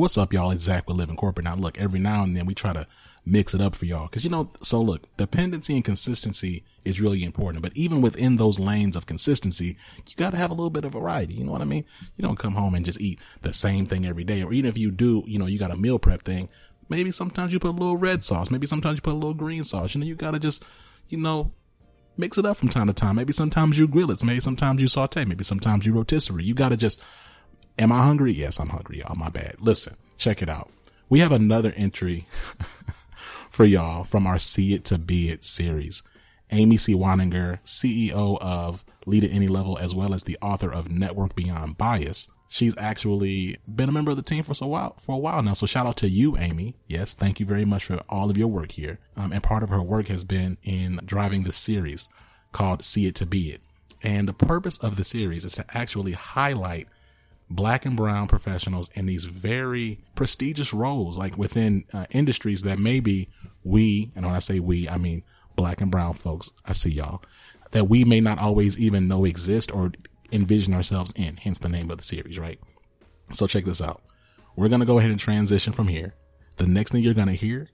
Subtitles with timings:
[0.00, 0.50] What's up, y'all?
[0.50, 1.44] It's Zach with Living Corporate.
[1.44, 2.86] Now, look, every now and then we try to
[3.26, 4.08] mix it up for y'all.
[4.08, 7.62] Cause you know, so look, dependency and consistency is really important.
[7.62, 9.76] But even within those lanes of consistency,
[10.08, 11.34] you got to have a little bit of variety.
[11.34, 11.84] You know what I mean?
[12.16, 14.42] You don't come home and just eat the same thing every day.
[14.42, 16.48] Or even if you do, you know, you got a meal prep thing.
[16.88, 18.50] Maybe sometimes you put a little red sauce.
[18.50, 19.94] Maybe sometimes you put a little green sauce.
[19.94, 20.64] You know, you got to just,
[21.10, 21.52] you know,
[22.16, 23.16] mix it up from time to time.
[23.16, 24.24] Maybe sometimes you grill it.
[24.24, 25.26] Maybe sometimes you saute.
[25.26, 26.44] Maybe sometimes you rotisserie.
[26.44, 27.02] You got to just,
[27.80, 28.32] am I hungry?
[28.32, 29.16] Yes, I'm hungry, y'all.
[29.16, 29.56] My bad.
[29.58, 30.70] Listen, check it out.
[31.08, 32.26] We have another entry
[33.50, 36.02] for y'all from our See It to Be It series.
[36.52, 36.94] Amy C.
[36.94, 41.78] Waninger, CEO of Lead at Any Level, as well as the author of Network Beyond
[41.78, 42.28] Bias.
[42.48, 45.54] She's actually been a member of the team for so while for a while now.
[45.54, 46.74] So shout out to you, Amy.
[46.88, 48.98] Yes, thank you very much for all of your work here.
[49.16, 52.08] Um, and part of her work has been in driving the series
[52.50, 53.62] called See It to Be It.
[54.02, 56.88] And the purpose of the series is to actually highlight
[57.50, 63.28] black and brown professionals in these very prestigious roles, like within uh, industries that maybe
[63.64, 65.24] we, and when I say we, I mean
[65.56, 67.22] black and brown folks, I see y'all,
[67.72, 69.92] that we may not always even know exist or
[70.32, 72.58] envision ourselves in, hence the name of the series, right?
[73.32, 74.02] So check this out.
[74.56, 76.14] We're going to go ahead and transition from here.
[76.56, 77.68] The next thing you're going to hear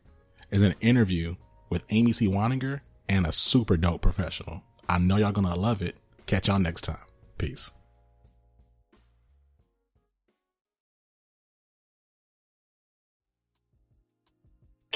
[0.50, 1.36] is an interview
[1.70, 2.28] with Amy C.
[2.28, 4.62] Waninger and a super dope professional.
[4.88, 5.96] I know y'all going to love it.
[6.26, 6.98] Catch y'all next time.
[7.38, 7.72] Peace.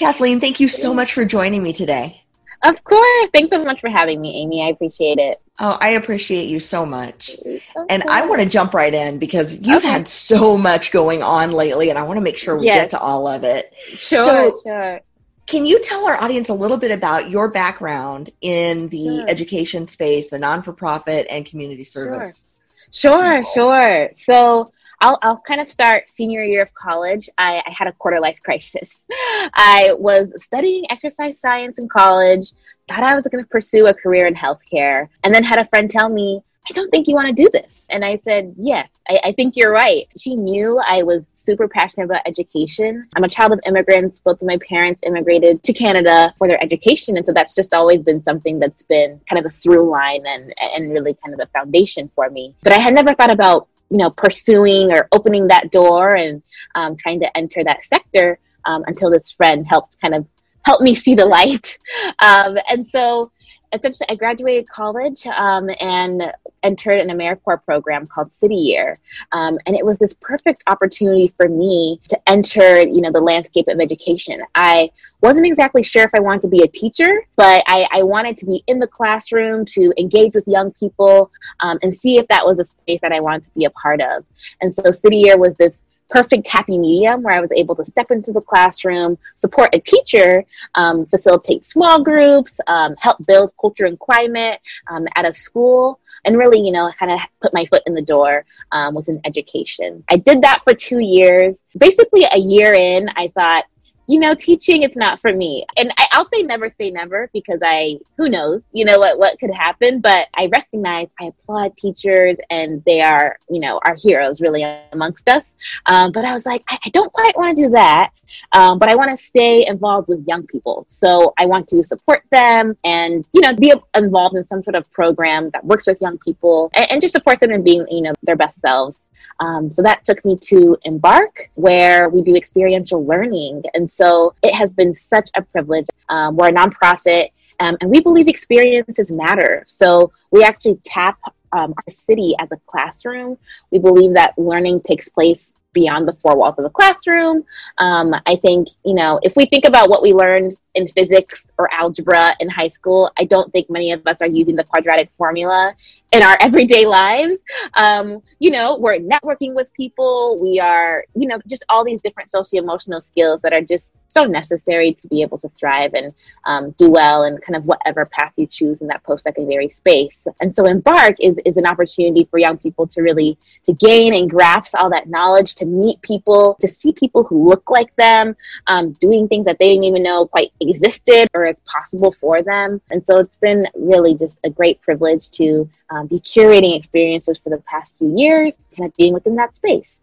[0.00, 2.22] Kathleen, thank you so much for joining me today.
[2.62, 3.28] Of course.
[3.34, 4.62] Thanks so much for having me, Amy.
[4.62, 5.42] I appreciate it.
[5.58, 7.36] Oh, I appreciate you so much.
[7.38, 7.60] Okay.
[7.90, 9.88] And I want to jump right in because you've okay.
[9.88, 12.78] had so much going on lately, and I want to make sure we yes.
[12.78, 13.74] get to all of it.
[13.76, 15.00] Sure, so, sure.
[15.46, 19.28] Can you tell our audience a little bit about your background in the sure.
[19.28, 22.46] education space, the non for profit, and community service?
[22.90, 23.54] Sure, sure.
[23.54, 24.10] sure.
[24.16, 27.30] So, I'll, I'll kind of start senior year of college.
[27.38, 29.02] I, I had a quarter life crisis.
[29.10, 32.52] I was studying exercise science in college,
[32.88, 35.90] thought I was going to pursue a career in healthcare, and then had a friend
[35.90, 37.86] tell me, I don't think you want to do this.
[37.88, 40.06] And I said, Yes, I, I, think you're right.
[40.18, 43.08] She knew I was super passionate about education.
[43.16, 44.20] I'm a child of immigrants.
[44.20, 47.16] Both of my parents immigrated to Canada for their education.
[47.16, 50.54] And so that's just always been something that's been kind of a through line and,
[50.60, 52.54] and really kind of a foundation for me.
[52.62, 56.42] But I had never thought about you know, pursuing or opening that door and
[56.74, 60.26] um, trying to enter that sector um, until this friend helped kind of
[60.64, 61.78] help me see the light.
[62.22, 63.32] Um, and so
[63.72, 66.32] essentially, I graduated college um, and
[66.62, 68.98] entered an AmeriCorps program called City Year,
[69.32, 73.68] um, and it was this perfect opportunity for me to enter, you know, the landscape
[73.68, 74.40] of education.
[74.54, 74.90] I
[75.22, 78.46] wasn't exactly sure if I wanted to be a teacher, but I, I wanted to
[78.46, 82.58] be in the classroom to engage with young people um, and see if that was
[82.58, 84.24] a space that I wanted to be a part of.
[84.60, 85.76] And so City Year was this
[86.10, 90.44] perfect happy medium where I was able to step into the classroom, support a teacher,
[90.74, 96.36] um, facilitate small groups, um, help build culture and climate um, at a school, and
[96.36, 100.04] really, you know, kind of put my foot in the door um, within education.
[100.10, 101.56] I did that for two years.
[101.78, 103.64] Basically, a year in, I thought,
[104.10, 105.64] you know, teaching it's not for me.
[105.76, 109.38] And I, will say never say never because I who knows, you know what what
[109.38, 110.00] could happen.
[110.00, 115.28] But I recognize I applaud teachers and they are, you know, our heroes really amongst
[115.28, 115.52] us.
[115.86, 118.10] Um, but I was like, I, I don't quite want to do that.
[118.52, 120.86] Um, but I want to stay involved with young people.
[120.88, 124.90] So I want to support them and, you know, be involved in some sort of
[124.90, 128.12] program that works with young people and, and just support them in being, you know,
[128.22, 128.98] their best selves.
[129.40, 133.62] Um, so that took me to Embarc, where we do experiential learning.
[133.74, 135.86] And so it has been such a privilege.
[136.08, 139.64] Um, we're a nonprofit, um, and we believe experiences matter.
[139.66, 141.18] So we actually tap
[141.52, 143.38] um, our city as a classroom.
[143.70, 147.44] We believe that learning takes place beyond the four walls of the classroom.
[147.78, 151.72] Um, I think, you know, if we think about what we learned in physics or
[151.72, 155.74] algebra in high school, I don't think many of us are using the quadratic formula
[156.12, 157.36] in our everyday lives.
[157.74, 160.38] Um, you know, we're networking with people.
[160.40, 164.24] We are, you know, just all these different socio emotional skills that are just so
[164.24, 166.12] necessary to be able to thrive and
[166.44, 170.26] um, do well in kind of whatever path you choose in that post secondary space.
[170.40, 174.28] And so, Embarc is, is an opportunity for young people to really to gain and
[174.28, 178.36] grasp all that knowledge, to meet people, to see people who look like them,
[178.66, 182.80] um, doing things that they didn't even know quite existed or is possible for them.
[182.90, 187.50] And so, it's been really just a great privilege to um, be curating experiences for
[187.50, 190.00] the past few years, kind of being within that space.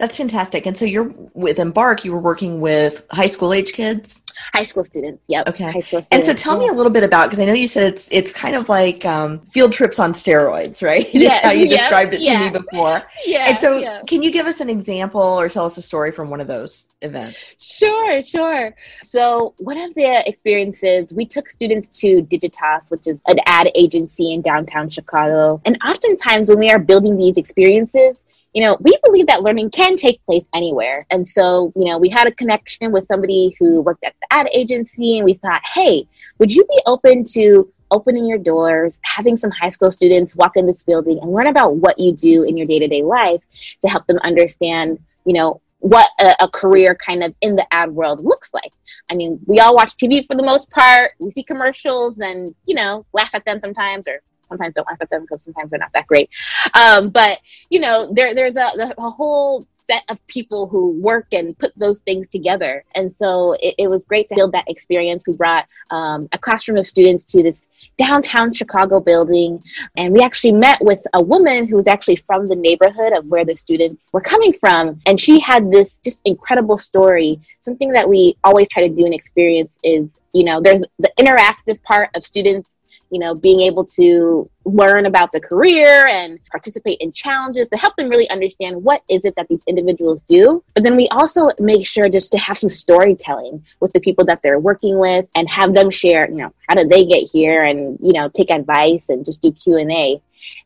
[0.00, 0.64] That's fantastic.
[0.64, 4.22] And so you're with Embarc, you were working with high school age kids?
[4.54, 5.46] High school students, yep.
[5.46, 5.64] Okay.
[5.64, 7.68] High school students, and so tell me a little bit about, because I know you
[7.68, 11.06] said it's it's kind of like um, field trips on steroids, right?
[11.20, 13.02] Yes, how you yep, described it to me before.
[13.26, 13.50] Yeah.
[13.50, 14.00] And so yeah.
[14.06, 16.88] can you give us an example or tell us a story from one of those
[17.02, 17.56] events?
[17.60, 18.74] Sure, sure.
[19.02, 24.32] So one of the experiences, we took students to Digitas, which is an ad agency
[24.32, 25.60] in downtown Chicago.
[25.66, 28.16] And oftentimes when we are building these experiences,
[28.52, 31.06] you know, we believe that learning can take place anywhere.
[31.10, 34.48] And so, you know, we had a connection with somebody who worked at the ad
[34.52, 36.06] agency, and we thought, hey,
[36.38, 40.66] would you be open to opening your doors, having some high school students walk in
[40.66, 43.42] this building and learn about what you do in your day to day life
[43.82, 47.90] to help them understand, you know, what a, a, career kind of in the ad
[47.90, 48.70] world looks like.
[49.10, 51.12] I mean, we all watch TV for the most part.
[51.18, 54.20] We see commercials and, you know, laugh at them sometimes or
[54.50, 56.28] sometimes don't laugh at them because sometimes they're not that great.
[56.74, 57.38] Um, but
[57.70, 58.68] you know, there there's a,
[58.98, 62.84] a whole set of people who work and put those things together.
[62.94, 65.24] And so it, it was great to build that experience.
[65.26, 67.66] We brought um, a classroom of students to this
[67.98, 69.62] downtown Chicago building.
[69.96, 73.44] And we actually met with a woman who was actually from the neighborhood of where
[73.44, 75.00] the students were coming from.
[75.06, 77.40] And she had this just incredible story.
[77.60, 81.82] Something that we always try to do in experience is, you know, there's the interactive
[81.82, 82.70] part of students
[83.10, 87.96] you know, being able to learn about the career and participate in challenges to help
[87.96, 90.62] them really understand what is it that these individuals do.
[90.74, 94.42] But then we also make sure just to have some storytelling with the people that
[94.42, 97.98] they're working with and have them share, you know, how did they get here and,
[98.00, 100.20] you know, take advice and just do Q&A.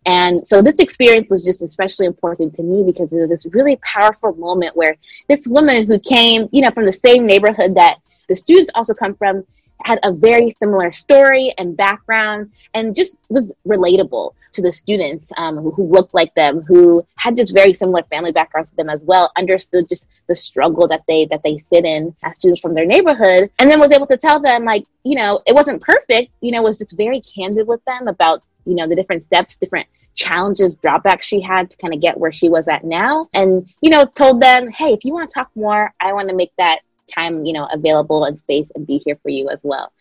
[0.07, 3.77] And so this experience was just especially important to me because it was this really
[3.77, 4.97] powerful moment where
[5.29, 7.99] this woman who came, you know, from the same neighborhood that
[8.29, 9.45] the students also come from
[9.83, 15.57] had a very similar story and background and just was relatable to the students um,
[15.57, 19.03] who, who, looked like them who had just very similar family backgrounds to them as
[19.03, 22.87] well understood just the struggle that they that they sit in as students from their
[22.87, 26.53] neighborhood and then was able to tell them like you know it wasn't perfect you
[26.53, 30.77] know was just very candid with them about you know the different steps different challenges,
[30.77, 33.29] drawbacks she had to kind of get where she was at now.
[33.35, 36.35] And, you know, told them, hey, if you want to talk more, I want to
[36.35, 39.93] make that time, you know, available and space and be here for you as well.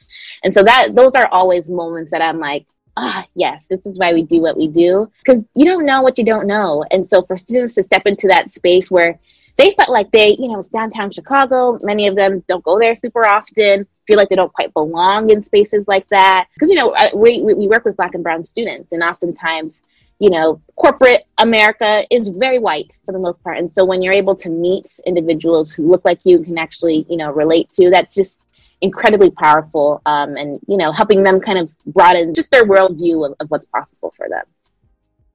[0.44, 2.66] And so that those are always moments that I'm like,
[2.98, 5.12] ah, yes, this is why we do what we do.
[5.24, 6.86] Because you don't know what you don't know.
[6.92, 9.20] And so for students to step into that space where
[9.56, 11.80] they felt like they, you know, it's downtown Chicago.
[11.84, 15.42] Many of them don't go there super often, feel like they don't quite belong in
[15.42, 16.48] spaces like that.
[16.54, 19.82] Because, you know, we, we work with Black and Brown students, and oftentimes
[20.20, 23.58] you know, corporate America is very white for the most part.
[23.58, 27.18] And so when you're able to meet individuals who look like you can actually, you
[27.18, 28.42] know, relate to, that's just
[28.82, 33.36] incredibly powerful um, and, you know, helping them kind of broaden just their worldview of,
[33.40, 34.44] of what's possible for them.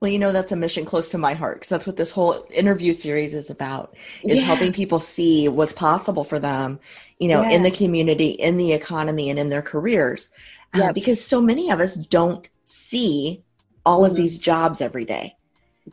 [0.01, 2.47] Well, you know, that's a mission close to my heart because that's what this whole
[2.55, 4.43] interview series is about is yeah.
[4.43, 6.79] helping people see what's possible for them,
[7.19, 7.51] you know, yeah.
[7.51, 10.31] in the community, in the economy, and in their careers.
[10.73, 10.91] Yeah.
[10.91, 13.43] Uh, because so many of us don't see
[13.89, 14.21] all of mm-hmm.
[14.21, 15.35] these jobs every day.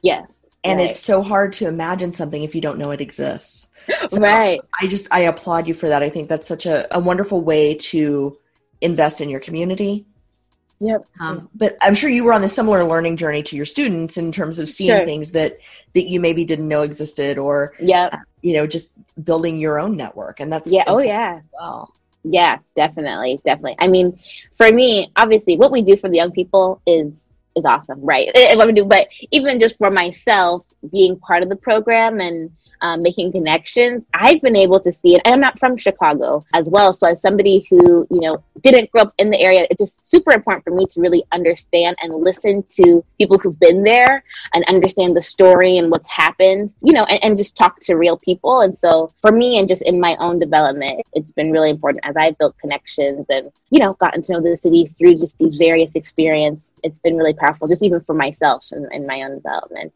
[0.02, 0.30] Yes.
[0.66, 0.90] And right.
[0.90, 3.70] it's so hard to imagine something if you don't know it exists.
[4.08, 4.60] So right.
[4.82, 6.02] I just I applaud you for that.
[6.02, 8.36] I think that's such a, a wonderful way to
[8.82, 10.08] invest in your community.
[10.80, 11.06] Yep.
[11.20, 14.32] Um, but I'm sure you were on a similar learning journey to your students in
[14.32, 15.06] terms of seeing sure.
[15.06, 15.60] things that
[15.94, 18.94] that you maybe didn't know existed, or yeah, uh, you know, just
[19.24, 20.40] building your own network.
[20.40, 20.84] And that's yeah.
[20.88, 21.42] Oh yeah.
[21.54, 21.94] Well.
[22.28, 23.76] Yeah, definitely, definitely.
[23.78, 24.20] I mean,
[24.58, 27.25] for me, obviously, what we do for the young people is
[27.56, 28.30] is awesome, right?
[28.36, 32.52] I'm do, but even just for myself, being part of the program and
[32.86, 35.22] um, making connections, I've been able to see it.
[35.26, 36.94] I'm not from Chicago as well.
[36.94, 40.32] So as somebody who, you know, didn't grow up in the area, it's just super
[40.32, 44.24] important for me to really understand and listen to people who've been there
[44.54, 48.18] and understand the story and what's happened, you know, and, and just talk to real
[48.18, 48.62] people.
[48.62, 52.16] And so for me and just in my own development, it's been really important as
[52.16, 55.96] I've built connections and, you know, gotten to know the city through just these various
[55.96, 56.70] experiences.
[56.84, 59.92] It's been really powerful, just even for myself and, and my own development.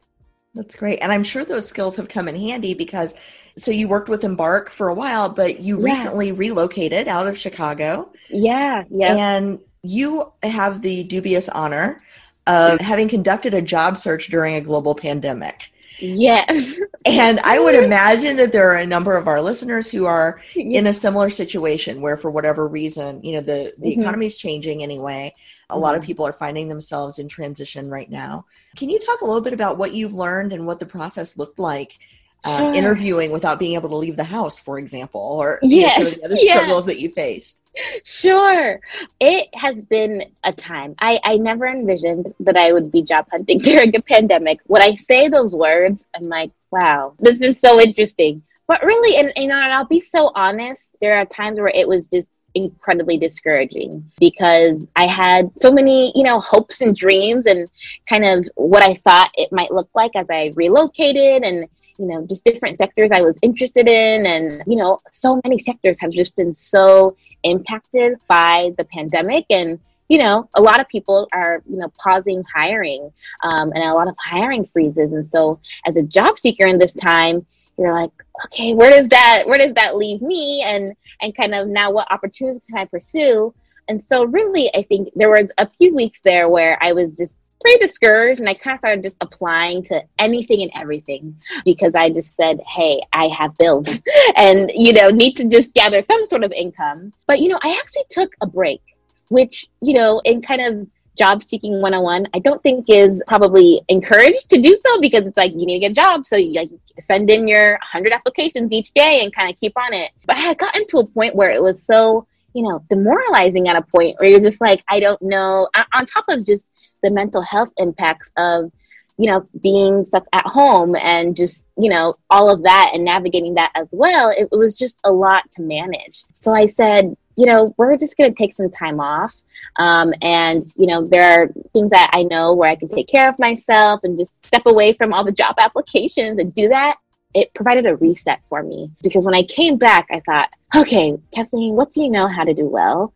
[0.56, 1.00] That's great.
[1.00, 3.15] And I'm sure those skills have come in handy because
[3.58, 5.94] so you worked with Embarc for a while, but you yeah.
[5.94, 8.12] recently relocated out of Chicago.
[8.29, 9.15] Yeah, yeah.
[9.15, 12.03] And you have the dubious honor
[12.48, 15.72] of having conducted a job search during a global pandemic.
[16.00, 16.79] Yes.
[17.06, 20.88] and I would imagine that there are a number of our listeners who are in
[20.88, 24.01] a similar situation where for whatever reason, you know, the, the mm-hmm.
[24.01, 25.36] economy is changing anyway.
[25.70, 26.08] A lot of mm-hmm.
[26.08, 28.46] people are finding themselves in transition right now.
[28.76, 31.60] Can you talk a little bit about what you've learned and what the process looked
[31.60, 32.00] like
[32.46, 32.74] um, sure.
[32.74, 36.00] interviewing without being able to leave the house, for example, or yes.
[36.00, 36.54] know, some of the other yeah.
[36.54, 37.64] struggles that you faced?
[38.04, 38.80] Sure.
[39.20, 40.96] It has been a time.
[41.00, 44.60] I, I never envisioned that I would be job hunting during a pandemic.
[44.66, 48.44] When I say those words, I'm like, wow, this is so interesting.
[48.68, 51.88] But really, and, you know, and I'll be so honest, there are times where it
[51.88, 57.70] was just incredibly discouraging because I had so many, you know, hopes and dreams and
[58.08, 61.68] kind of what I thought it might look like as I relocated and
[62.00, 64.25] you know, just different sectors I was interested in.
[64.25, 69.46] And, you know, so many sectors have just been so impacted by the pandemic.
[69.50, 73.12] And, you know, a lot of people are, you know, pausing hiring
[73.44, 75.12] um, and a lot of hiring freezes.
[75.12, 77.46] And so as a job seeker in this time,
[77.79, 78.12] you're like,
[78.45, 80.62] okay, where does that, where does that leave me?
[80.62, 83.53] And, and kind of now what opportunities can I pursue?
[83.88, 87.33] And so really, I think there was a few weeks there where I was just
[87.62, 92.09] pretty discouraged and I kind of started just applying to anything and everything because I
[92.09, 94.01] just said, hey, I have bills
[94.36, 97.13] and, you know, need to just gather some sort of income.
[97.27, 98.81] But, you know, I actually took a break,
[99.29, 100.88] which, you know, in kind of
[101.20, 105.52] job seeking 101, I don't think is probably encouraged to do so because it's like
[105.52, 106.26] you need to get a job.
[106.26, 109.94] So you like, send in your 100 applications each day and kind of keep on
[109.94, 110.12] it.
[110.26, 113.76] But I had gotten to a point where it was so, you know, demoralizing at
[113.76, 116.72] a point where you're just like, I don't know, on top of just
[117.04, 118.72] the mental health impacts of
[119.18, 123.54] you know being stuck at home and just you know all of that and navigating
[123.56, 127.46] that as well it, it was just a lot to manage so i said you
[127.46, 129.34] know we're just going to take some time off.
[129.77, 133.29] Um, and you know there are things that i know where i can take care
[133.29, 136.98] of myself and just step away from all the job applications and do that.
[137.34, 141.75] It provided a reset for me because when i came back i thought okay kathleen
[141.75, 143.13] what do you know how to do well?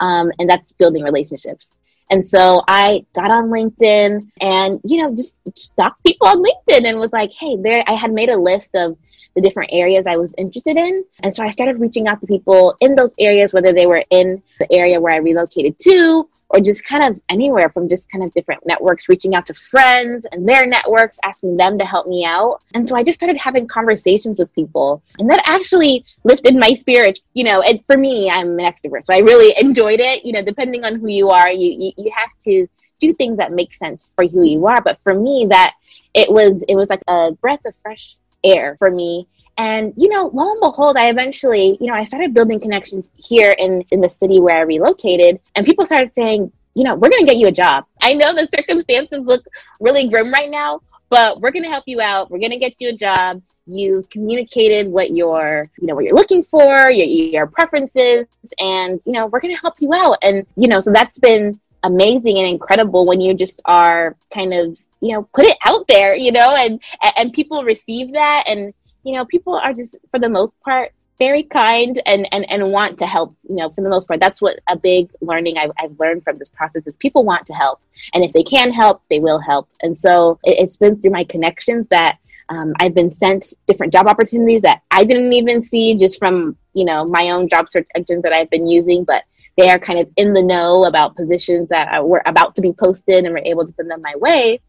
[0.00, 1.68] Um, and that's building relationships.
[2.10, 7.00] And so I got on LinkedIn and, you know, just stalked people on LinkedIn and
[7.00, 8.96] was like, hey, there, I had made a list of
[9.36, 11.04] the different areas I was interested in.
[11.20, 14.42] And so I started reaching out to people in those areas, whether they were in
[14.58, 18.32] the area where I relocated to or just kind of anywhere from just kind of
[18.32, 22.60] different networks, reaching out to friends and their networks, asking them to help me out.
[22.74, 25.02] And so I just started having conversations with people.
[25.18, 27.20] And that actually lifted my spirits.
[27.34, 30.24] You know, and for me, I'm an extrovert, so I really enjoyed it.
[30.24, 32.66] You know, depending on who you are, you, you, you have to
[32.98, 34.80] do things that make sense for who you are.
[34.80, 35.74] But for me, that
[36.14, 38.16] it was it was like a breath of fresh
[38.46, 39.26] air for me
[39.58, 43.52] and, you know, lo and behold, I eventually, you know, I started building connections here
[43.58, 45.40] in, in the city where I relocated.
[45.54, 47.86] And people started saying, you know, we're going to get you a job.
[48.02, 49.46] I know the circumstances look
[49.80, 52.30] really grim right now, but we're going to help you out.
[52.30, 53.40] We're going to get you a job.
[53.66, 58.26] You've communicated what you're, you know, what you're looking for, your, your preferences,
[58.60, 60.18] and, you know, we're going to help you out.
[60.22, 64.78] And, you know, so that's been amazing and incredible when you just are kind of,
[65.00, 66.80] you know, put it out there, you know, and,
[67.16, 68.44] and people receive that.
[68.46, 68.74] And,
[69.04, 72.98] you know, people are just, for the most part, very kind and, and, and want
[72.98, 74.20] to help, you know, for the most part.
[74.20, 77.54] That's what a big learning I've, I've learned from this process is people want to
[77.54, 77.80] help.
[78.12, 79.68] And if they can help, they will help.
[79.80, 84.06] And so it, has been through my connections that um, I've been sent different job
[84.06, 88.22] opportunities that I didn't even see just from, you know, my own job search engines
[88.22, 89.24] that I've been using, but
[89.56, 93.24] they are kind of in the know about positions that were about to be posted
[93.24, 94.60] and were able to send them my way.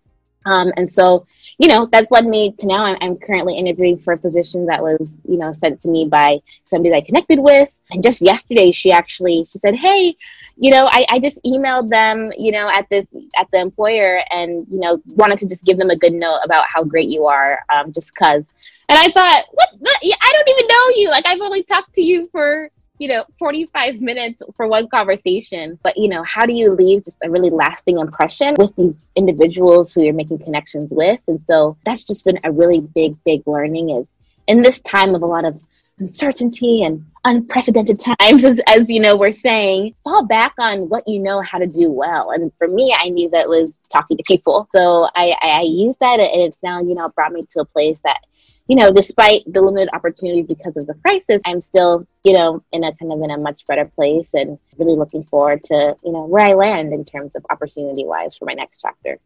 [0.46, 1.26] Um, and so
[1.58, 4.82] you know, that's led me to now I'm, I'm, currently interviewing for a position that
[4.82, 7.76] was, you know, sent to me by somebody that I connected with.
[7.90, 10.16] And just yesterday, she actually, she said, Hey,
[10.56, 13.08] you know, I, I just emailed them, you know, at this,
[13.40, 16.66] at the employer and, you know, wanted to just give them a good note about
[16.72, 18.44] how great you are, um, just cause.
[18.90, 19.98] And I thought, what, what?
[20.04, 21.10] I don't even know you.
[21.10, 25.80] Like I've only talked to you for you know 45 minutes for one conversation.
[25.84, 29.94] But you know how do you leave just a really lasting impression with these individuals
[29.94, 31.20] who you're making connections with?
[31.28, 34.08] And so that's just been a really big big learning is
[34.48, 35.62] in this time of a lot of
[36.00, 41.20] uncertainty and unprecedented times as, as you know we're saying fall back on what you
[41.20, 42.32] know how to do well.
[42.32, 44.68] And for me i knew that was talking to people.
[44.76, 47.66] So i i, I used that and it's now you know brought me to a
[47.66, 48.20] place that
[48.68, 52.84] you know, despite the limited opportunities because of the crisis, I'm still, you know, in
[52.84, 56.26] a kind of in a much better place and really looking forward to, you know,
[56.26, 59.20] where I land in terms of opportunity wise for my next chapter.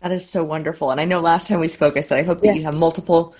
[0.00, 0.90] That is so wonderful.
[0.90, 2.52] And I know last time we spoke, I said, I hope that yeah.
[2.52, 3.34] you have multiple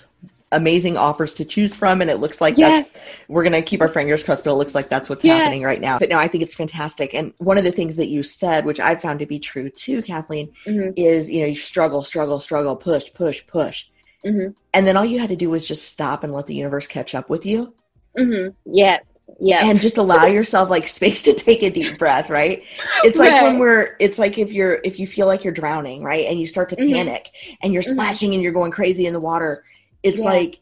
[0.51, 3.89] amazing offers to choose from and it looks like that's we're going to keep our
[3.89, 5.35] fingers crossed but it looks like that's what's yeah.
[5.35, 8.07] happening right now but no i think it's fantastic and one of the things that
[8.07, 10.91] you said which i found to be true too kathleen mm-hmm.
[10.95, 13.87] is you know you struggle struggle struggle push push push
[14.25, 14.51] Mm-hmm.
[14.73, 17.13] And then all you had to do was just stop and let the universe catch
[17.13, 17.73] up with you.
[18.17, 18.55] Mm-hmm.
[18.65, 18.99] Yeah.
[19.39, 19.59] Yeah.
[19.63, 22.63] And just allow yourself like space to take a deep breath, right?
[23.03, 23.43] It's like right.
[23.43, 26.25] when we're it's like if you're if you feel like you're drowning, right?
[26.25, 26.93] And you start to mm-hmm.
[26.93, 27.93] panic and you're mm-hmm.
[27.93, 29.63] splashing and you're going crazy in the water.
[30.03, 30.29] it's yeah.
[30.29, 30.59] like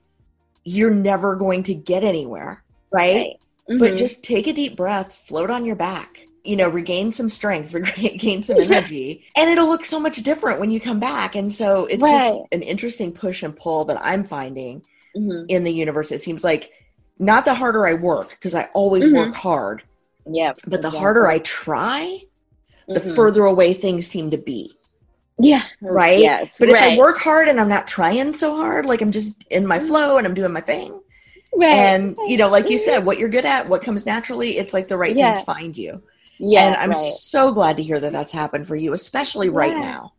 [0.63, 3.15] you're never going to get anywhere, right?
[3.15, 3.39] right.
[3.69, 3.77] Mm-hmm.
[3.79, 7.73] But just take a deep breath, float on your back, you know, regain some strength,
[7.97, 11.35] regain some energy, and it'll look so much different when you come back.
[11.35, 12.31] And so it's right.
[12.31, 14.83] just an interesting push and pull that I'm finding
[15.15, 15.45] mm-hmm.
[15.47, 16.11] in the universe.
[16.11, 16.71] It seems like
[17.19, 19.15] not the harder I work, because I always mm-hmm.
[19.15, 19.83] work hard.
[20.25, 20.53] Yeah.
[20.65, 22.19] But the harder I try,
[22.87, 23.15] the mm-hmm.
[23.15, 24.73] further away things seem to be.
[25.39, 25.63] Yeah.
[25.81, 26.19] Right.
[26.19, 26.93] Yes, but if right.
[26.93, 29.87] I work hard and I'm not trying so hard, like I'm just in my mm-hmm.
[29.87, 30.99] flow and I'm doing my thing.
[31.55, 31.73] Right.
[31.73, 34.87] And you know, like you said, what you're good at, what comes naturally, it's like
[34.87, 35.33] the right yeah.
[35.33, 36.01] things find you.
[36.37, 36.67] Yeah.
[36.67, 36.97] And I'm right.
[36.97, 39.57] so glad to hear that that's happened for you, especially yeah.
[39.57, 40.13] right now.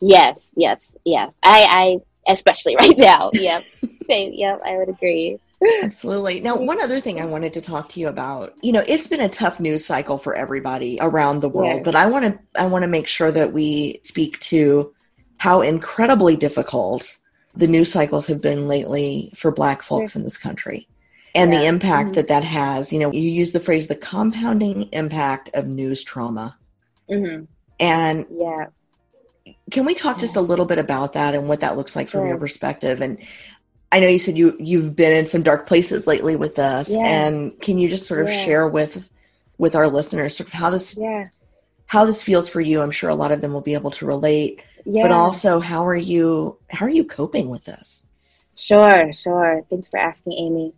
[0.00, 1.32] Yes, yes, yes.
[1.42, 3.30] I, I especially right now.
[3.32, 3.64] Yep.
[4.08, 5.38] yep, I would agree.
[5.82, 6.40] Absolutely.
[6.40, 9.20] Now, one other thing I wanted to talk to you about, you know, it's been
[9.20, 11.82] a tough news cycle for everybody around the world, yeah.
[11.82, 14.94] but I want to I want to make sure that we speak to
[15.36, 17.18] how incredibly difficult
[17.54, 20.88] the news cycles have been lately for black folks in this country
[21.34, 21.60] and yeah.
[21.60, 22.14] the impact mm-hmm.
[22.14, 22.92] that that has.
[22.92, 26.56] You know, you use the phrase the compounding impact of news trauma.
[27.08, 27.44] Mm-hmm.
[27.78, 28.66] And yeah.
[29.70, 32.26] Can we talk just a little bit about that and what that looks like from
[32.26, 33.00] your perspective?
[33.00, 33.18] And
[33.92, 36.98] I know you said you you've been in some dark places lately with us, yeah.
[37.04, 38.44] and can you just sort of yeah.
[38.44, 39.08] share with
[39.58, 41.28] with our listeners sort of how this yeah.
[41.86, 42.80] how this feels for you?
[42.80, 44.62] I'm sure a lot of them will be able to relate.
[44.84, 45.02] Yeah.
[45.02, 48.06] But also, how are you how are you coping with this?
[48.54, 49.64] Sure, sure.
[49.70, 50.74] Thanks for asking, Amy.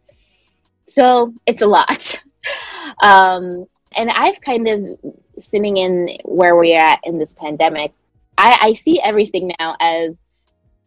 [0.92, 2.22] So it's a lot,
[3.02, 4.98] um, and I've kind of
[5.38, 7.94] sitting in where we're at in this pandemic.
[8.36, 10.14] I, I see everything now as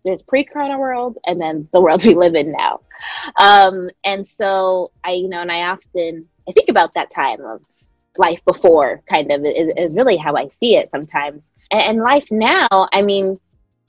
[0.03, 2.81] there's pre-corona world and then the world we live in now.
[3.41, 7.61] Um, and so i you know and i often i think about that time of
[8.17, 11.43] life before kind of is, is really how i see it sometimes.
[11.71, 13.39] And, and life now i mean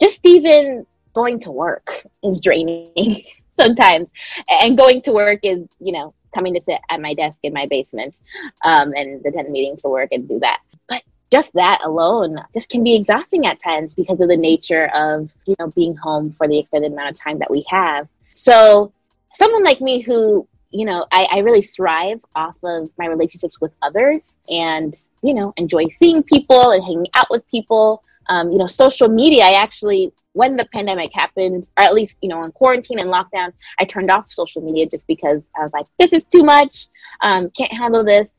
[0.01, 2.91] just even going to work is draining
[3.57, 4.13] sometimes.
[4.49, 7.67] And going to work is you know coming to sit at my desk in my
[7.67, 8.21] basement
[8.63, 10.61] um, and attend meetings for work and do that.
[10.89, 15.33] But just that alone just can be exhausting at times because of the nature of
[15.47, 18.09] you know being home for the extended amount of time that we have.
[18.33, 18.93] So
[19.35, 23.73] someone like me who you know I, I really thrive off of my relationships with
[23.83, 28.67] others and you know enjoy seeing people and hanging out with people um, you know
[28.67, 32.99] social media i actually when the pandemic happened or at least you know in quarantine
[32.99, 36.43] and lockdown i turned off social media just because i was like this is too
[36.43, 36.87] much
[37.23, 38.33] um, can't handle this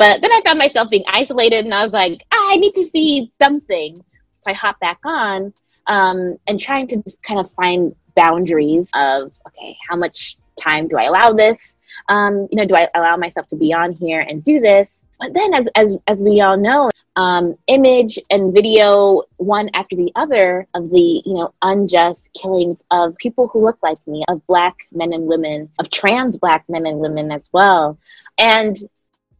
[0.00, 2.86] but then I found myself being isolated and I was like, ah, I need to
[2.86, 4.02] see something.
[4.40, 5.52] So I hopped back on
[5.88, 10.96] um, and trying to just kind of find boundaries of, okay, how much time do
[10.96, 11.74] I allow this?
[12.08, 14.88] Um, you know, do I allow myself to be on here and do this?
[15.18, 20.12] But then, as, as, as we all know, um, image and video, one after the
[20.14, 24.86] other, of the you know unjust killings of people who look like me, of black
[24.92, 27.98] men and women, of trans black men and women as well,
[28.38, 28.78] and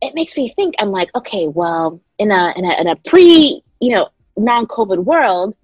[0.00, 3.62] it makes me think i'm like okay well in a in a, in a pre
[3.80, 5.54] you know non-covid world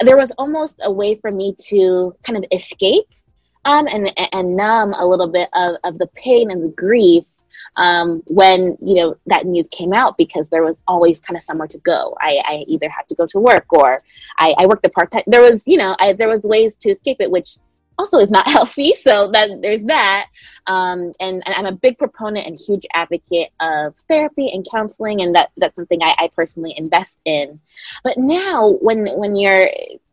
[0.00, 3.06] there was almost a way for me to kind of escape
[3.64, 7.24] um, and and numb a little bit of, of the pain and the grief
[7.76, 11.68] um, when you know that news came out because there was always kind of somewhere
[11.68, 12.16] to go.
[12.20, 14.02] I, I either had to go to work or
[14.38, 15.22] I, I worked a part time.
[15.26, 17.56] There was you know I, there was ways to escape it, which
[17.98, 18.94] also is not healthy.
[18.94, 20.26] So that there's that.
[20.66, 25.34] Um, and, and, I'm a big proponent and huge advocate of therapy and counseling, and
[25.34, 27.58] that that's something I, I personally invest in.
[28.04, 29.68] But now, when when you're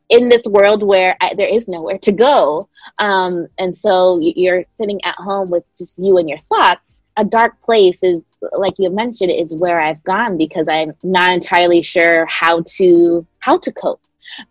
[0.09, 2.67] in this world where I, there is nowhere to go,
[2.97, 7.61] um, and so you're sitting at home with just you and your thoughts, a dark
[7.61, 8.21] place is,
[8.57, 13.57] like you mentioned, is where I've gone because I'm not entirely sure how to how
[13.57, 14.01] to cope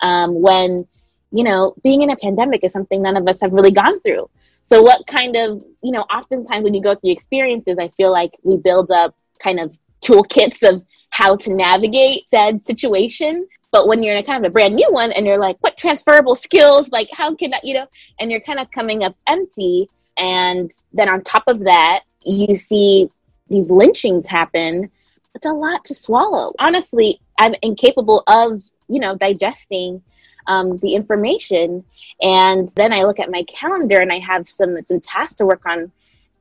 [0.00, 0.86] um, when
[1.30, 4.28] you know, being in a pandemic is something none of us have really gone through.
[4.62, 8.32] So, what kind of, you know, oftentimes when you go through experiences, I feel like
[8.42, 13.46] we build up kind of toolkits of how to navigate said situation.
[13.70, 15.76] But when you're in a kind of a brand new one and you're like, what
[15.76, 17.86] transferable skills, like, how can that, you know,
[18.18, 19.90] and you're kind of coming up empty.
[20.16, 23.10] And then on top of that, you see
[23.48, 24.90] these lynchings happen.
[25.34, 26.52] It's a lot to swallow.
[26.58, 30.02] Honestly, I'm incapable of, you know, digesting
[30.46, 31.84] um, the information.
[32.20, 35.64] And then I look at my calendar and I have some, some tasks to work
[35.66, 35.92] on.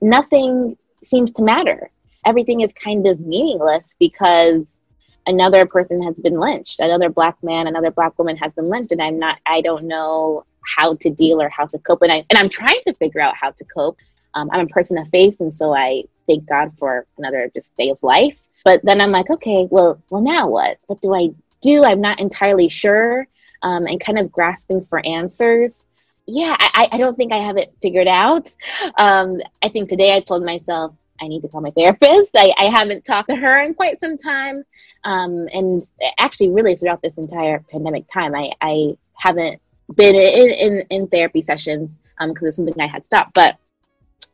[0.02, 1.92] Nothing seems to matter.
[2.26, 4.66] Everything is kind of meaningless because
[5.28, 6.80] another person has been lynched.
[6.80, 8.92] Another black man, another black woman has been lynched.
[8.92, 12.02] And I'm not, I don't know how to deal or how to cope.
[12.02, 13.98] And, I, and I'm trying to figure out how to cope.
[14.38, 15.40] Um, I'm a person of faith.
[15.40, 18.38] And so I thank God for another just day of life.
[18.64, 20.78] But then I'm like, okay, well, well, now what?
[20.86, 21.30] What do I
[21.62, 21.84] do?
[21.84, 23.28] I'm not entirely sure
[23.64, 25.74] um, and kind of grasping for answers.
[26.28, 28.54] yeah, I, I don't think I have it figured out.
[28.98, 32.36] Um, I think today I told myself I need to call my therapist.
[32.36, 34.64] I, I haven't talked to her in quite some time.
[35.04, 39.62] Um, and actually, really, throughout this entire pandemic time, I, I haven't
[39.96, 43.34] been in, in, in therapy sessions because um, it's something I had stopped.
[43.34, 43.58] But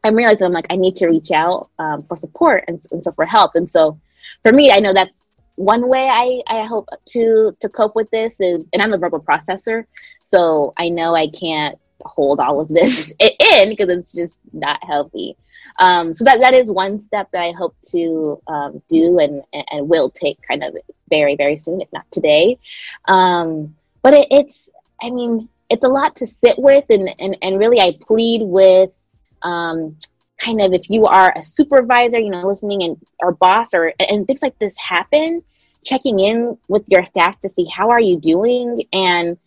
[0.04, 3.12] I'm realizing I'm like, I need to reach out um, for support and, and so
[3.12, 3.56] for help.
[3.56, 4.00] And so
[4.42, 8.36] for me, I know that's one way I, I hope to to cope with this
[8.40, 9.86] is and I'm a verbal processor
[10.26, 15.38] so I know I can't hold all of this in because it's just not healthy
[15.80, 19.88] um, so that that is one step that I hope to um, do and and
[19.88, 20.76] will take kind of
[21.10, 22.58] very very soon if not today
[23.08, 24.70] um, but it, it's
[25.02, 28.92] I mean it's a lot to sit with and and, and really I plead with
[29.44, 29.98] um,
[30.38, 34.28] kind of if you are a supervisor, you know, listening and or boss or and
[34.28, 35.44] things like this happen,
[35.86, 39.38] checking in with your staff to see how are you doing and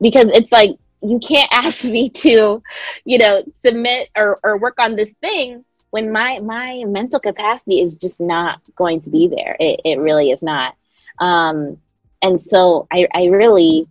[0.00, 2.62] because it's like you can't ask me to,
[3.04, 7.94] you know, submit or, or work on this thing when my my mental capacity is
[7.96, 9.56] just not going to be there.
[9.58, 10.76] It, it really is not.
[11.18, 11.70] Um,
[12.22, 13.86] and so I, I really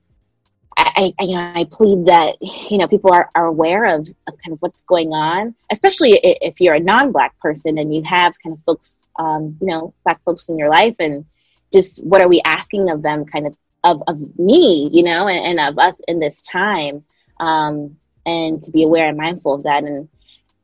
[0.78, 2.36] I, I, you know, I plead that
[2.72, 6.62] you know people are, are aware of, of kind of what's going on, especially if
[6.62, 10.48] you're a non-black person and you have kind of folks, um, you know, black folks
[10.50, 11.26] in your life, and
[11.74, 15.60] just what are we asking of them, kind of of, of me, you know, and,
[15.60, 17.04] and of us in this time,
[17.40, 19.84] um, and to be aware and mindful of that.
[19.84, 20.10] And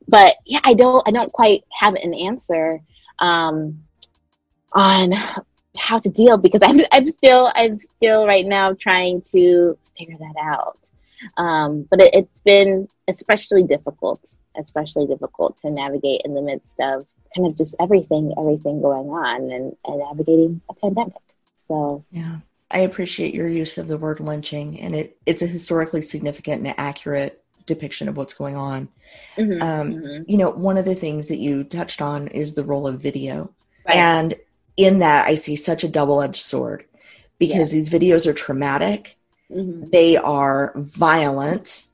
[0.06, 2.80] but yeah, I don't I don't quite have an answer
[3.18, 3.82] um,
[4.72, 5.10] on
[5.76, 10.34] how to deal because I'm I'm still I'm still right now trying to figure that
[10.40, 10.78] out.
[11.36, 14.20] Um, but it, it's been especially difficult,
[14.56, 19.50] especially difficult to navigate in the midst of kind of just everything, everything going on
[19.50, 21.14] and, and navigating a pandemic.
[21.66, 22.38] So, yeah.
[22.70, 26.74] I appreciate your use of the word lynching, and it, it's a historically significant and
[26.76, 28.88] accurate depiction of what's going on.
[29.38, 30.22] Mm-hmm, um, mm-hmm.
[30.26, 33.52] You know, one of the things that you touched on is the role of video.
[33.86, 33.96] Right.
[33.96, 34.34] And
[34.76, 36.84] in that, I see such a double edged sword
[37.38, 37.88] because yes.
[37.88, 39.16] these videos are traumatic
[39.54, 39.90] Mm-hmm.
[39.90, 41.86] They are violent.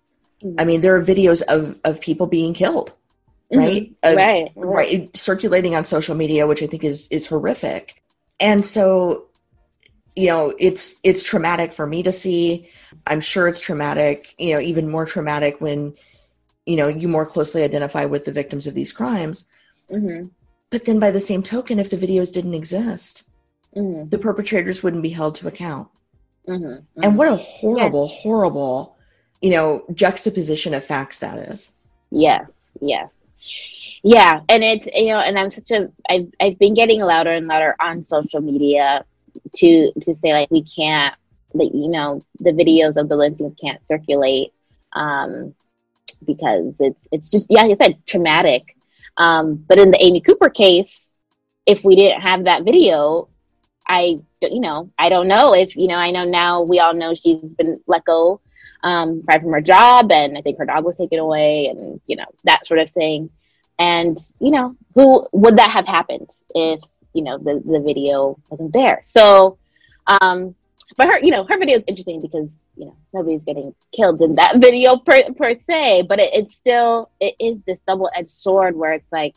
[0.42, 0.56] Mm-hmm.
[0.58, 2.92] I mean, there are videos of, of people being killed,
[3.52, 3.92] right?
[4.02, 4.16] Mm-hmm.
[4.16, 8.02] right, right, right, circulating on social media, which I think is is horrific.
[8.38, 9.26] And so,
[10.16, 12.70] you know, it's it's traumatic for me to see.
[13.06, 14.34] I'm sure it's traumatic.
[14.38, 15.94] You know, even more traumatic when
[16.64, 19.46] you know you more closely identify with the victims of these crimes.
[19.90, 20.28] Mm-hmm.
[20.70, 23.24] But then, by the same token, if the videos didn't exist,
[23.76, 24.08] mm-hmm.
[24.08, 25.88] the perpetrators wouldn't be held to account.
[26.50, 27.02] Mm-hmm, mm-hmm.
[27.02, 28.22] And what a horrible, yes.
[28.22, 28.96] horrible,
[29.40, 31.72] you know, juxtaposition of facts that is.
[32.10, 33.10] Yes, yes.
[34.02, 37.46] Yeah, and it's you know, and I'm such a I've I've been getting louder and
[37.46, 39.04] louder on social media
[39.56, 41.14] to to say like we can't
[41.54, 44.52] that you know the videos of the lynchings can't circulate
[44.92, 45.54] um,
[46.24, 48.76] because it's it's just yeah like I said traumatic.
[49.16, 51.06] Um, but in the Amy Cooper case,
[51.66, 53.28] if we didn't have that video,
[53.86, 57.14] I, you know, I don't know if, you know, I know now we all know
[57.14, 58.40] she's been let go
[58.82, 62.16] um, right from her job and I think her dog was taken away and, you
[62.16, 63.30] know, that sort of thing.
[63.78, 66.80] And, you know, who would that have happened if,
[67.12, 69.00] you know, the, the video wasn't there?
[69.02, 69.58] So,
[70.06, 70.54] um,
[70.96, 74.36] but her, you know, her video is interesting because, you know, nobody's getting killed in
[74.36, 78.76] that video per, per se, but it, it's still, it is this double edged sword
[78.76, 79.34] where it's like,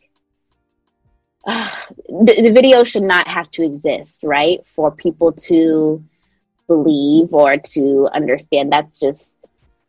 [1.45, 4.65] the, the video should not have to exist, right?
[4.65, 6.03] For people to
[6.67, 8.71] believe or to understand.
[8.71, 9.33] That's just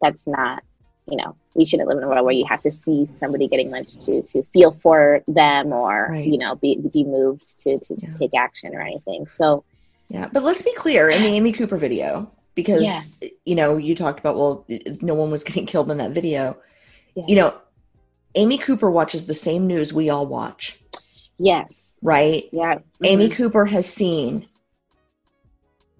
[0.02, 0.62] that's not,
[1.08, 3.70] you know, we shouldn't live in a world where you have to see somebody getting
[3.70, 6.26] lynched to to feel for them or right.
[6.26, 8.12] you know be be moved to to, yeah.
[8.12, 9.26] to, take action or anything.
[9.36, 9.64] So
[10.08, 13.28] yeah, but let's be clear in the Amy Cooper video because yeah.
[13.44, 14.66] you know you talked about well
[15.00, 16.56] no one was getting killed in that video.
[17.14, 17.24] Yeah.
[17.28, 17.60] You know,
[18.34, 20.80] Amy Cooper watches the same news we all watch.
[21.38, 21.92] Yes.
[22.02, 22.44] Right?
[22.52, 22.76] Yeah.
[22.76, 23.04] Mm-hmm.
[23.04, 24.48] Amy Cooper has seen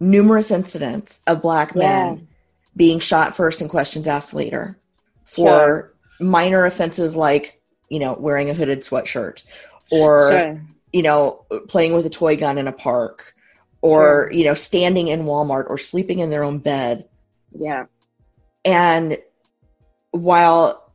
[0.01, 1.81] numerous incidents of black yeah.
[1.81, 2.29] men
[2.77, 4.79] being shot first and questions asked later
[5.25, 5.95] for sure.
[6.21, 9.43] minor offenses like, you know, wearing a hooded sweatshirt
[9.91, 10.63] or, sure.
[10.93, 13.35] you know, playing with a toy gun in a park
[13.81, 14.33] or, sure.
[14.33, 17.09] you know, standing in Walmart or sleeping in their own bed.
[17.57, 17.87] Yeah.
[18.65, 19.19] And
[20.11, 20.93] while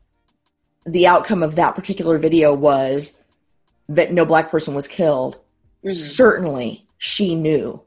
[0.86, 3.19] the outcome of that particular video was
[3.90, 5.38] that no black person was killed,
[5.84, 5.92] mm-hmm.
[5.92, 7.82] certainly she knew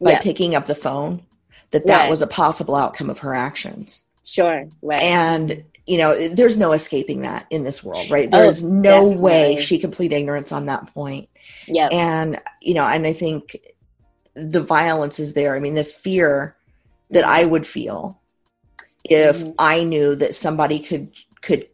[0.00, 0.22] by yes.
[0.22, 1.24] picking up the phone
[1.70, 2.10] that that right.
[2.10, 4.04] was a possible outcome of her actions.
[4.24, 4.68] Sure.
[4.82, 5.02] Right.
[5.02, 8.28] And you know, there's no escaping that in this world, right?
[8.28, 9.16] There's oh, no definitely.
[9.16, 11.28] way she complete ignorance on that point.
[11.66, 11.88] Yeah.
[11.92, 13.56] And you know, and I think
[14.34, 15.54] the violence is there.
[15.54, 16.56] I mean, the fear
[17.10, 18.20] that I would feel
[19.04, 19.52] if mm-hmm.
[19.60, 21.68] I knew that somebody could could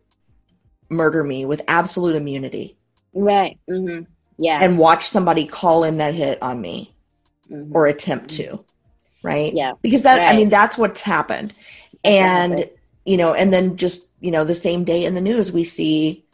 [0.91, 2.77] murder me with absolute immunity.
[3.15, 3.59] Right.
[3.69, 4.05] Mm-hmm.
[4.39, 4.59] Yeah.
[4.61, 6.95] And watch somebody call in that hit on me
[7.51, 7.75] mm-hmm.
[7.75, 8.65] or attempt to.
[9.23, 9.53] Right?
[9.53, 9.75] Yeah.
[9.83, 10.29] Because that right.
[10.29, 11.55] I mean that's what's happened.
[12.05, 12.69] And
[13.05, 16.25] you know, and then just, you know, the same day in the news we see,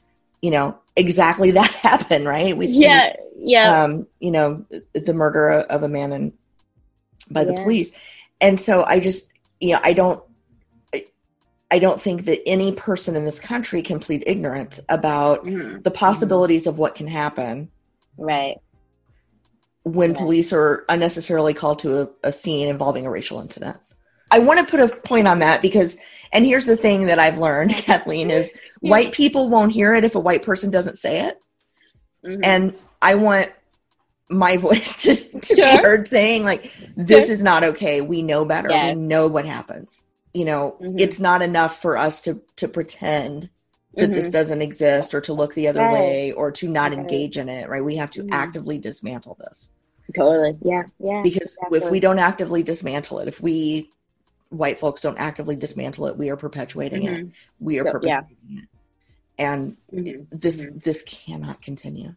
[0.41, 2.57] you know, exactly that happen, right?
[2.57, 3.17] We see Yeah.
[3.37, 3.83] Yeah.
[3.83, 4.65] Um, you know,
[4.95, 6.33] the murder of a man and
[7.31, 7.53] by yeah.
[7.53, 7.93] the police.
[8.41, 10.23] And so I just you know, I don't
[11.71, 15.83] I don't think that any person in this country can plead ignorance about mm-hmm.
[15.83, 16.71] the possibilities mm-hmm.
[16.71, 17.71] of what can happen.
[18.17, 18.57] Right.
[19.83, 20.19] When right.
[20.19, 23.77] police are unnecessarily called to a, a, scene involving a racial incident.
[24.31, 25.99] I want to put a point on that because,
[26.33, 30.15] and here's the thing that I've learned, Kathleen, is white people won't hear it if
[30.15, 31.39] a white person doesn't say it.
[32.25, 32.41] Mm-hmm.
[32.45, 33.53] And I want
[34.31, 35.65] my voice to, to sure.
[35.65, 37.33] be heard saying, like, this sure.
[37.35, 38.01] is not okay.
[38.01, 38.71] We know better.
[38.71, 38.95] Yes.
[38.95, 40.03] We know what happens
[40.39, 40.99] you know mm-hmm.
[40.99, 43.51] it's not enough for us to to pretend
[43.95, 44.13] that mm-hmm.
[44.13, 45.93] this doesn't exist or to look the other right.
[45.93, 47.01] way or to not right.
[47.01, 48.33] engage in it right we have to mm-hmm.
[48.33, 49.73] actively dismantle this
[50.15, 51.79] totally yeah yeah because exactly.
[51.79, 53.91] if we don't actively dismantle it if we
[54.51, 57.31] white folks don't actively dismantle it we are perpetuating it mm-hmm.
[57.59, 58.61] we are so, perpetuating yeah.
[58.61, 58.69] it
[59.39, 60.23] and mm-hmm.
[60.31, 60.79] this mm-hmm.
[60.79, 62.15] this cannot continue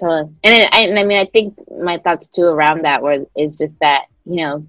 [0.00, 3.58] totally and, it, and i mean i think my thoughts too around that were is
[3.58, 4.66] just that you know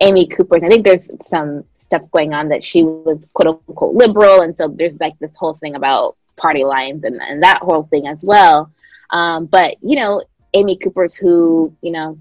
[0.00, 1.64] amy cooper's i think there's some
[1.94, 5.54] stuff going on that she was quote unquote liberal, and so there's like this whole
[5.54, 8.72] thing about party lines and, and that whole thing as well.
[9.10, 12.18] Um, but you know, Amy Cooper's who you know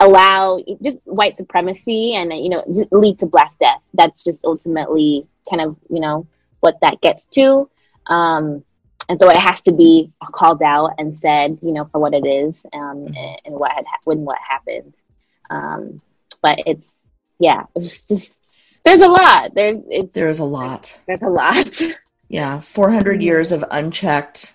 [0.00, 3.80] allow just white supremacy and you know lead to black death.
[3.94, 6.26] That's just ultimately kind of you know
[6.60, 7.68] what that gets to.
[8.06, 8.64] Um,
[9.08, 12.26] and so it has to be called out and said, you know, for what it
[12.26, 14.94] is um, and, and what had when what happened.
[15.50, 16.00] Um,
[16.40, 16.88] but it's
[17.38, 18.34] yeah, it's just
[18.84, 19.54] there's a lot.
[19.54, 19.78] There's
[20.12, 20.98] there's a lot.
[21.06, 21.80] There's a lot.
[22.28, 23.20] Yeah, 400 mm-hmm.
[23.20, 24.54] years of unchecked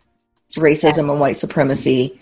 [0.58, 1.12] racism yeah.
[1.12, 2.20] and white supremacy.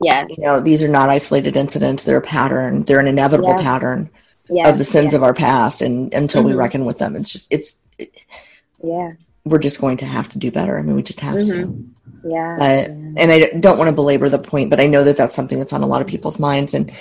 [0.00, 2.04] Yeah, you know these are not isolated incidents.
[2.04, 2.84] They're a pattern.
[2.84, 3.62] They're an inevitable yeah.
[3.62, 4.10] pattern
[4.48, 4.68] yeah.
[4.68, 6.50] of the sins of our past, and until mm-hmm.
[6.50, 7.80] we reckon with them, it's just it's.
[7.98, 8.14] It,
[8.82, 9.12] yeah,
[9.44, 10.78] we're just going to have to do better.
[10.78, 11.72] I mean, we just have mm-hmm.
[11.72, 11.90] to.
[12.22, 12.56] Yeah.
[12.58, 15.58] But, and I don't want to belabor the point, but I know that that's something
[15.58, 16.74] that's on a lot of people's minds.
[16.74, 16.92] And,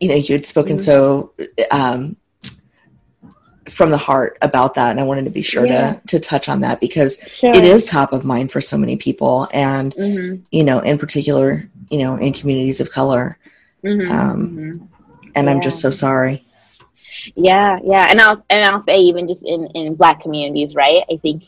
[0.00, 0.82] you know, you had spoken mm-hmm.
[0.82, 1.32] so
[1.70, 2.16] um,
[3.68, 5.94] from the heart about that and i wanted to be sure yeah.
[5.94, 7.50] to to touch on that because sure.
[7.50, 10.42] it is top of mind for so many people and mm-hmm.
[10.50, 13.38] you know in particular you know in communities of color
[13.82, 14.10] mm-hmm.
[14.10, 14.84] Um, mm-hmm.
[15.34, 15.52] and yeah.
[15.52, 16.44] i'm just so sorry
[17.34, 21.16] yeah yeah and i'll and i'll say even just in in black communities right i
[21.16, 21.44] think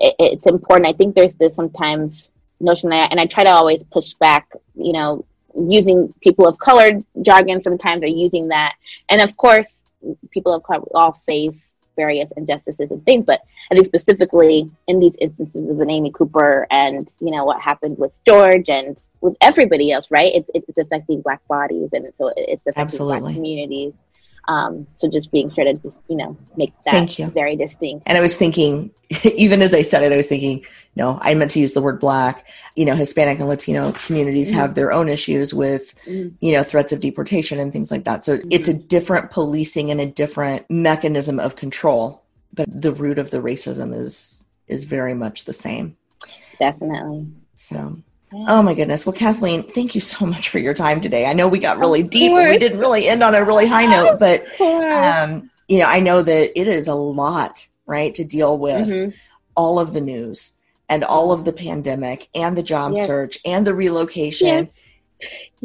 [0.00, 2.28] it, it's important i think there's this sometimes
[2.60, 7.02] notion that and i try to always push back you know using people of color
[7.20, 8.74] jargon sometimes or using that
[9.08, 9.81] and of course
[10.30, 15.14] people of color all face various injustices and things, but I think specifically in these
[15.20, 19.92] instances of an Amy Cooper and you know what happened with George and with everybody
[19.92, 20.32] else, right?
[20.34, 23.20] It's it's affecting Black bodies and so it's affecting Absolutely.
[23.20, 23.92] Black communities.
[24.48, 28.04] Um, so just being sure to just you know make that very distinct.
[28.06, 28.90] And I was thinking,
[29.36, 30.64] even as I said it, I was thinking,
[30.96, 32.46] no, I meant to use the word black.
[32.76, 34.58] You know, Hispanic and Latino communities mm-hmm.
[34.58, 36.34] have their own issues with mm-hmm.
[36.40, 38.22] you know threats of deportation and things like that.
[38.22, 38.48] So mm-hmm.
[38.50, 43.38] it's a different policing and a different mechanism of control, but the root of the
[43.38, 45.96] racism is is very much the same.
[46.58, 47.28] Definitely.
[47.54, 47.96] So
[48.34, 49.04] Oh my goodness.
[49.04, 51.26] Well, Kathleen, thank you so much for your time today.
[51.26, 53.86] I know we got really deep and we didn't really end on a really high
[53.86, 58.58] note, but um, you know, I know that it is a lot, right, to deal
[58.58, 59.16] with mm-hmm.
[59.54, 60.52] all of the news
[60.88, 63.06] and all of the pandemic and the job yes.
[63.06, 64.46] search and the relocation.
[64.46, 64.68] Yes.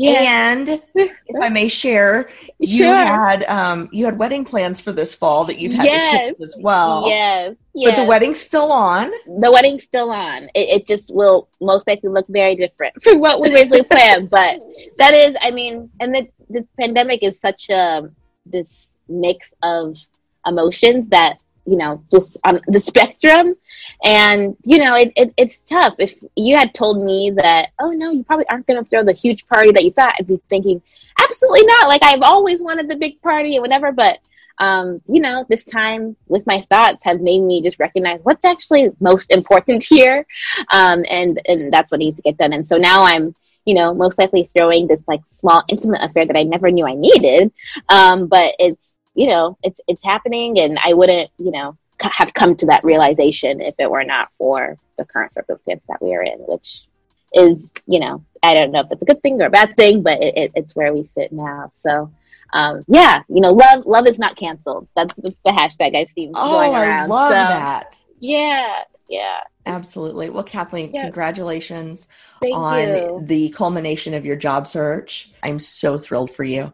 [0.05, 2.29] And if I may share,
[2.59, 2.95] you sure.
[2.95, 6.11] had um, you had wedding plans for this fall that you've had yes.
[6.11, 7.07] to change as well.
[7.07, 7.55] Yes.
[7.73, 7.91] yes.
[7.91, 9.09] But the wedding's still on.
[9.25, 10.43] The wedding's still on.
[10.53, 14.29] It, it just will most likely look very different from what we originally planned.
[14.29, 14.59] But
[14.97, 18.09] that is, I mean, and the this pandemic is such a
[18.45, 19.97] this mix of
[20.45, 23.55] emotions that you know, just on the spectrum.
[24.03, 25.95] And, you know, it, it, it's tough.
[25.99, 29.13] If you had told me that, oh, no, you probably aren't going to throw the
[29.13, 30.81] huge party that you thought, I'd be thinking,
[31.21, 31.89] absolutely not.
[31.89, 33.91] Like, I've always wanted the big party and whatever.
[33.91, 34.19] But,
[34.59, 38.89] um, you know, this time with my thoughts has made me just recognize what's actually
[39.01, 40.25] most important here.
[40.71, 42.53] Um, and, and that's what needs to get done.
[42.53, 46.37] And so now I'm, you know, most likely throwing this like small intimate affair that
[46.37, 47.51] I never knew I needed.
[47.89, 52.55] Um, but it's, you know, it's it's happening, and I wouldn't, you know, have come
[52.55, 56.37] to that realization if it were not for the current circumstance that we are in,
[56.41, 56.85] which
[57.33, 60.03] is, you know, I don't know if that's a good thing or a bad thing,
[60.03, 61.71] but it, it, it's where we sit now.
[61.81, 62.11] So,
[62.53, 64.87] um, yeah, you know, love love is not canceled.
[64.95, 67.11] That's the, the hashtag I've seen oh, going around.
[67.11, 68.03] I love so, that.
[68.19, 69.39] Yeah, yeah.
[69.65, 70.29] Absolutely.
[70.29, 71.05] Well, Kathleen, yes.
[71.05, 72.07] congratulations
[72.39, 73.19] Thank on you.
[73.23, 75.31] the culmination of your job search.
[75.41, 76.71] I'm so thrilled for you.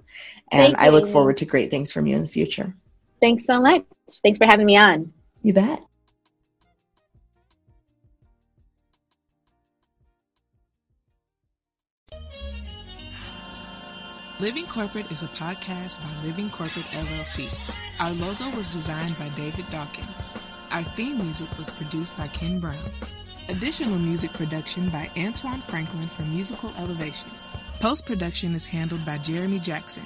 [0.51, 1.11] And Thank I look you.
[1.11, 2.73] forward to great things from you in the future.
[3.19, 3.83] Thanks so much.
[4.21, 5.11] Thanks for having me on.
[5.41, 5.83] You bet.
[14.39, 17.47] Living Corporate is a podcast by Living Corporate LLC.
[17.99, 20.37] Our logo was designed by David Dawkins.
[20.71, 22.91] Our theme music was produced by Ken Brown.
[23.47, 27.29] Additional music production by Antoine Franklin for Musical Elevation.
[27.79, 30.05] Post production is handled by Jeremy Jackson.